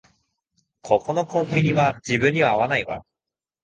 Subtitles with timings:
[0.81, 3.05] ここのコンビニは自分には合わないわ